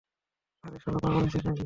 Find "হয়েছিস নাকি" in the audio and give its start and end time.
1.17-1.59